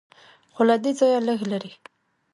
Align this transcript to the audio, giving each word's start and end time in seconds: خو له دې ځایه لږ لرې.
خو 0.53 0.61
له 0.69 0.75
دې 0.83 0.91
ځایه 0.99 1.19
لږ 1.27 1.39
لرې. 1.51 1.73